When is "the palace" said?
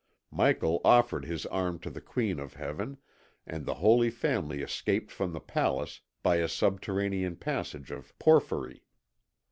5.31-6.01